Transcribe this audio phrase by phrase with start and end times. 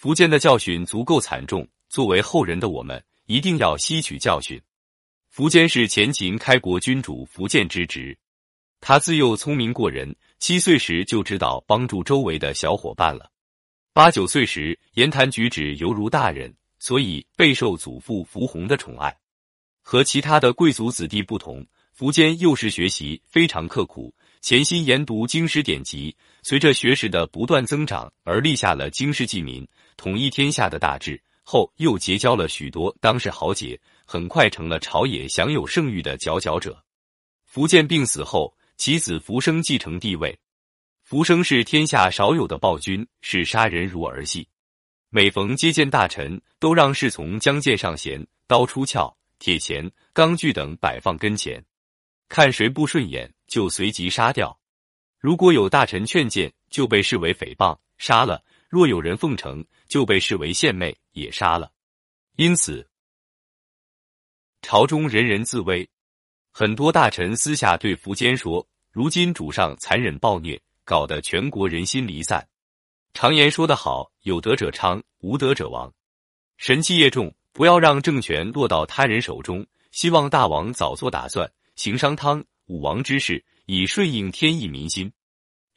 [0.00, 4.60] 苻坚的教训足够惨重，作为后人的我们一定要吸取教训。
[5.34, 8.16] 苻坚是前秦开国君主苻建之侄，
[8.80, 13.30] 他自幼聪明过人，七岁时就知道帮助周围的小伙伴了。
[13.94, 19.16] 八九岁时，言谈举止犹如大人，所以备受祖父苻弘的宠爱。
[19.80, 21.66] 和其他的贵族子弟不同，
[21.98, 24.14] 苻坚幼时学习非常刻苦。
[24.42, 29.66] 潜心研读经史典籍，随着学识的不断增长而立下了经世济民、
[29.96, 31.22] 统一天下的大志。
[31.42, 36.84] 后又结交了许多当世豪杰，很快成了朝野享有盛誉的佼佼者。
[37.52, 40.36] 苻建病死后，其子苻生继承帝位。
[41.02, 44.48] 福生是天下少有的暴君，视杀人如儿戏。
[45.08, 51.64] 每逢接见大臣，都让侍从将剑上弦、刀出鞘、铁钳、钢锯等摆放跟前，
[52.28, 53.32] 看谁不顺眼。
[53.46, 54.58] 就随即杀掉。
[55.20, 61.70] 如果有大臣劝谏，就被视为诽谤，杀了；若有人奉承，就被视为献媚，也杀了。
[62.36, 62.86] 因此，
[64.62, 65.88] 朝中人人自危。
[66.50, 72.46] 很多大臣私下对苻坚说：“如今主上残忍暴虐，搞得全国人心离散。
[73.14, 75.92] 常言说得好，有德者昌，无德者亡。
[76.56, 79.66] 神气业重，不要让政权落到他人手中。
[79.92, 85.12] 希望大王早做打算，行商汤。”武王之事，以顺应天意民心。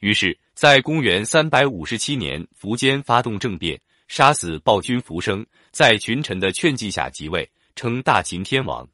[0.00, 8.88] 于是，在公元三百五十七年，苻坚发动政变，杀死暴君苻生，在群臣的劝诫下即位，称大秦天王。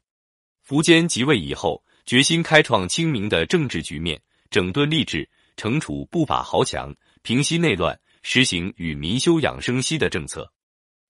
[0.67, 10.51] 苻坚即位以后，决心开创清明的政治局面，整顿吏治，惩处不法豪强，平息内乱，实行与民休养生息的政策。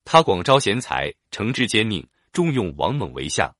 [0.05, 3.51] 他广招贤才，惩治奸佞，重用王猛为相。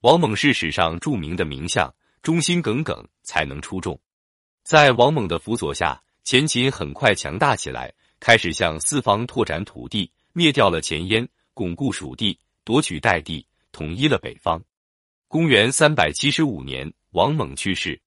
[0.00, 1.94] 王猛是史上著名的名相。
[2.22, 4.00] 忠心耿耿，才能出众。
[4.66, 14.60] 在王猛的辅佐下，前秦很快强大起来，开始向四方拓展土地，灭掉了前燕，巩固蜀地，夺取代地，统一了北方。
[15.28, 18.00] 公元三百七十五年，王猛去世。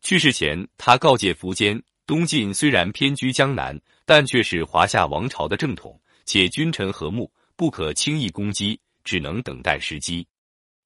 [0.00, 10.26] 去世前，他告诫苻坚：东晋虽然偏居江南，但却是华夏王朝的正统，且君臣和睦，不可轻易攻击，只能等待时机。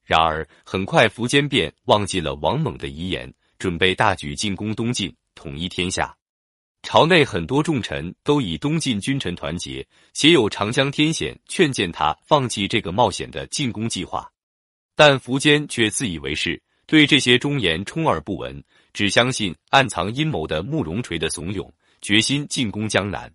[0.04, 6.16] 然而，很快苻坚便忘记了王猛的遗言，准备大举进攻东晋，统一天下。
[6.82, 14.28] 朝内很多重臣都以东晋君臣团结，且有长江天险，劝谏他放弃这个冒险的进攻计划。
[14.96, 18.60] 但苻坚却自以为是，对这些忠言充耳不闻，
[18.92, 23.32] 只相信暗藏阴谋的慕容垂的怂恿，决心进攻江南。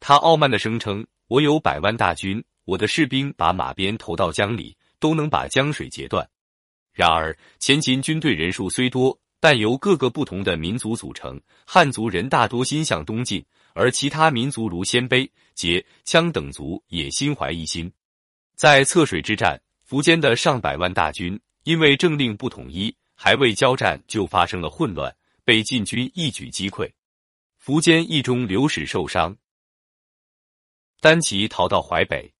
[0.00, 6.30] 他傲慢的声称：“我有百万大军，我的士兵把马鞭投到江里。”都能把江水截断。
[6.92, 13.44] 然而，前秦军队人数虽多，但由各个不同的民族组成，汉族人大多心向东晋，
[13.74, 17.92] 而其他民族如鲜卑、羯、羌等族也心怀异心。
[18.54, 19.60] 在侧水之战，
[19.90, 26.88] 苻坚的上百万大军因为政令不统一，还未交战就发生了混乱，被晋军一举击溃。
[27.60, 29.36] 苻坚一中流矢受伤，
[31.00, 32.32] 单骑逃到淮北。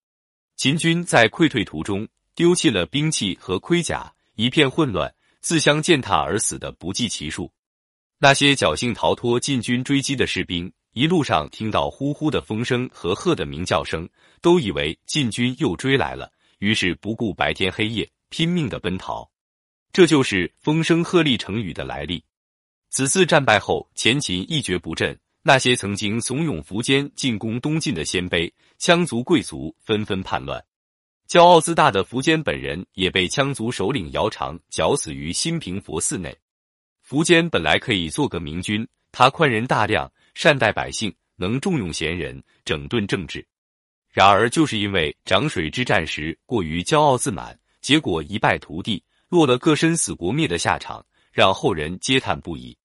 [0.55, 2.09] 秦军在溃退途中。
[2.35, 7.53] 丢弃了兵器和盔甲，一片混乱，自相践踏而死的不计其数。
[8.19, 14.09] 那些侥幸逃脱晋军追击的士兵，一路上听到呼呼的风声和鹤的鸣叫声，
[14.41, 19.29] 都以为晋军又追来了，于是不顾白天黑夜，拼命的奔逃。
[19.93, 22.25] 这就是“风声鹤唳”成语的来历。
[22.91, 30.65] 此次战败后，前秦一蹶不振，那些曾经怂恿苻坚进攻东晋的鲜卑、羌族贵族纷纷叛乱。
[31.33, 36.37] 骄傲自大的苻坚本人也被羌族首领姚苌绞死于新平佛寺内。
[37.09, 43.43] 苻坚本来可以做个明君，他宽仁大量，善待百姓，能重用贤人，整顿政治。
[44.11, 52.77] 然而，就是因为涨水之战时过于骄傲自满，结果一败涂地，落了各身死国灭的下场，让后人嗟叹不已。